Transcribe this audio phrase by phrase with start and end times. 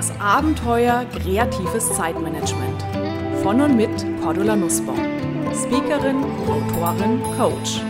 [0.00, 2.82] Das Abenteuer kreatives Zeitmanagement.
[3.42, 3.90] Von und mit
[4.22, 4.96] Cordula Nussbaum.
[5.52, 7.82] Speakerin, Autorin, Coach.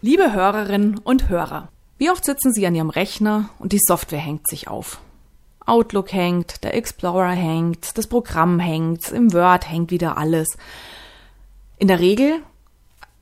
[0.00, 4.48] Liebe Hörerinnen und Hörer, wie oft sitzen Sie an Ihrem Rechner und die Software hängt
[4.48, 5.00] sich auf?
[5.66, 10.56] Outlook hängt, der Explorer hängt, das Programm hängt, im Word hängt wieder alles.
[11.78, 12.40] In der Regel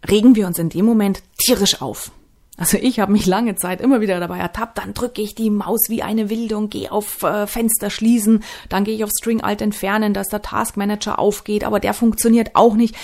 [0.09, 2.13] regen wir uns in dem Moment tierisch auf.
[2.59, 5.89] Also ich habe mich lange Zeit immer wieder dabei ertappt, dann drücke ich die Maus
[5.89, 9.63] wie eine Wilde und gehe auf äh, Fenster schließen, dann gehe ich auf String Alt
[9.63, 12.95] entfernen, dass der Task Manager aufgeht, aber der funktioniert auch nicht.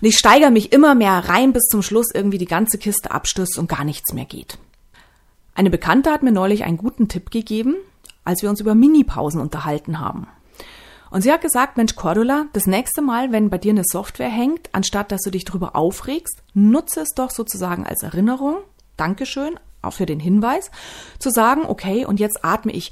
[0.00, 3.58] Und ich steigere mich immer mehr rein, bis zum Schluss irgendwie die ganze Kiste abstürzt
[3.58, 4.58] und gar nichts mehr geht.
[5.54, 7.76] Eine Bekannte hat mir neulich einen guten Tipp gegeben,
[8.24, 10.26] als wir uns über Minipausen unterhalten haben.
[11.14, 14.68] Und sie hat gesagt, Mensch, Cordula, das nächste Mal, wenn bei dir eine Software hängt,
[14.72, 18.56] anstatt dass du dich drüber aufregst, nutze es doch sozusagen als Erinnerung.
[18.96, 20.72] Dankeschön, auch für den Hinweis,
[21.20, 22.90] zu sagen, okay, und jetzt atme ich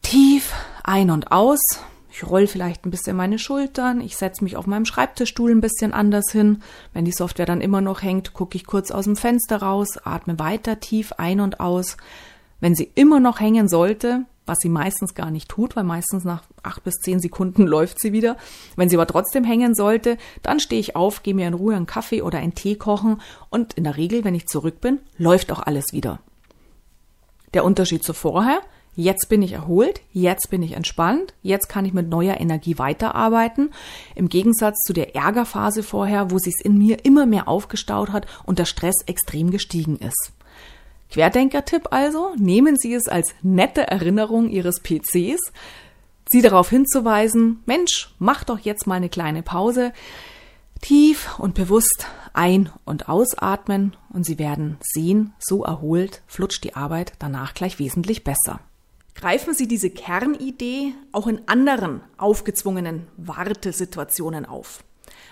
[0.00, 0.52] tief
[0.84, 1.58] ein und aus.
[2.12, 5.92] Ich roll vielleicht ein bisschen meine Schultern, ich setze mich auf meinem Schreibtischstuhl ein bisschen
[5.92, 6.62] anders hin.
[6.92, 10.38] Wenn die Software dann immer noch hängt, gucke ich kurz aus dem Fenster raus, atme
[10.38, 11.96] weiter tief ein und aus.
[12.60, 16.42] Wenn sie immer noch hängen sollte, was sie meistens gar nicht tut, weil meistens nach
[16.62, 18.36] acht bis zehn Sekunden läuft sie wieder.
[18.76, 21.86] Wenn sie aber trotzdem hängen sollte, dann stehe ich auf, gehe mir in Ruhe einen
[21.86, 25.60] Kaffee oder einen Tee kochen und in der Regel, wenn ich zurück bin, läuft auch
[25.60, 26.20] alles wieder.
[27.54, 28.60] Der Unterschied zu vorher,
[28.96, 33.70] jetzt bin ich erholt, jetzt bin ich entspannt, jetzt kann ich mit neuer Energie weiterarbeiten,
[34.14, 38.58] im Gegensatz zu der Ärgerphase vorher, wo sich's in mir immer mehr aufgestaut hat und
[38.58, 40.32] der Stress extrem gestiegen ist.
[41.10, 45.52] Querdenker-Tipp also, nehmen Sie es als nette Erinnerung Ihres PCs,
[46.32, 49.92] Sie darauf hinzuweisen, Mensch, mach doch jetzt mal eine kleine Pause,
[50.80, 57.14] tief und bewusst ein- und ausatmen und Sie werden sehen, so erholt flutscht die Arbeit
[57.18, 58.60] danach gleich wesentlich besser.
[59.16, 64.84] Greifen Sie diese Kernidee auch in anderen aufgezwungenen Wartesituationen auf.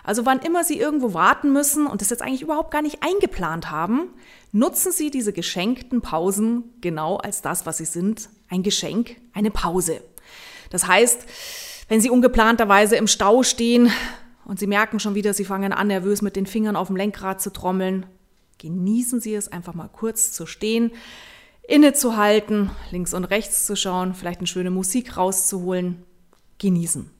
[0.04, 3.70] Also wann immer Sie irgendwo warten müssen und das jetzt eigentlich überhaupt gar nicht eingeplant
[3.70, 4.10] haben,
[4.52, 10.00] nutzen Sie diese geschenkten Pausen genau als das, was sie sind, ein Geschenk, eine Pause.
[10.70, 11.26] Das heißt,
[11.88, 13.90] wenn Sie ungeplanterweise im Stau stehen
[14.44, 17.40] und Sie merken schon wieder, Sie fangen an, nervös mit den Fingern auf dem Lenkrad
[17.40, 18.06] zu trommeln,
[18.58, 20.92] genießen Sie es einfach mal kurz zu stehen,
[21.66, 26.02] innezuhalten, links und rechts zu schauen, vielleicht eine schöne Musik rauszuholen.
[26.58, 27.10] Genießen.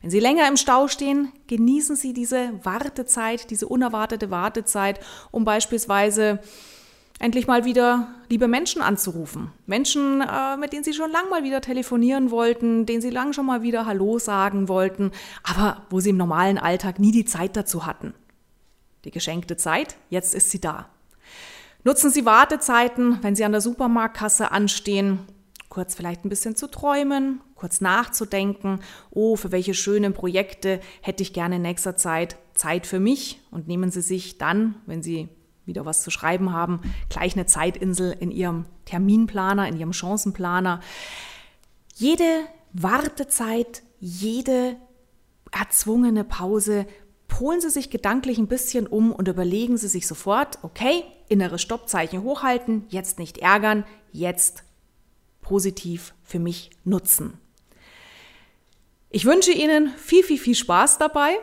[0.00, 5.00] Wenn Sie länger im Stau stehen, genießen Sie diese Wartezeit, diese unerwartete Wartezeit,
[5.30, 6.40] um beispielsweise
[7.18, 9.50] endlich mal wieder liebe Menschen anzurufen.
[9.66, 13.46] Menschen, äh, mit denen Sie schon lang mal wieder telefonieren wollten, denen Sie lang schon
[13.46, 15.12] mal wieder Hallo sagen wollten,
[15.42, 18.14] aber wo Sie im normalen Alltag nie die Zeit dazu hatten.
[19.04, 20.88] Die geschenkte Zeit, jetzt ist sie da.
[21.84, 25.20] Nutzen Sie Wartezeiten, wenn Sie an der Supermarktkasse anstehen,
[25.68, 28.80] kurz vielleicht ein bisschen zu träumen, kurz nachzudenken,
[29.10, 33.68] oh, für welche schönen Projekte hätte ich gerne in nächster Zeit Zeit für mich und
[33.68, 35.28] nehmen Sie sich dann, wenn Sie
[35.64, 40.80] wieder was zu schreiben haben, gleich eine Zeitinsel in Ihrem Terminplaner, in Ihrem Chancenplaner.
[41.94, 44.76] Jede Wartezeit, jede
[45.52, 46.86] erzwungene Pause,
[47.28, 52.22] polen Sie sich gedanklich ein bisschen um und überlegen Sie sich sofort, okay, innere Stoppzeichen
[52.22, 54.64] hochhalten, jetzt nicht ärgern, jetzt
[55.42, 57.38] positiv für mich nutzen.
[59.10, 61.38] Ich wünsche Ihnen viel, viel, viel Spaß dabei.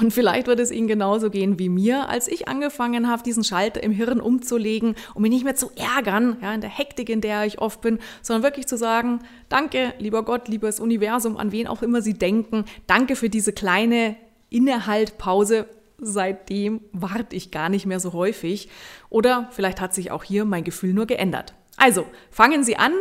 [0.00, 3.82] Und vielleicht wird es Ihnen genauso gehen wie mir, als ich angefangen habe, diesen Schalter
[3.82, 7.44] im Hirn umzulegen, um mich nicht mehr zu ärgern, ja, in der Hektik, in der
[7.46, 11.80] ich oft bin, sondern wirklich zu sagen, danke, lieber Gott, liebes Universum, an wen auch
[11.80, 14.16] immer Sie denken, danke für diese kleine
[14.50, 15.66] Innehaltpause.
[15.98, 18.68] Seitdem warte ich gar nicht mehr so häufig.
[19.10, 21.54] Oder vielleicht hat sich auch hier mein Gefühl nur geändert.
[21.76, 22.92] Also, fangen Sie an,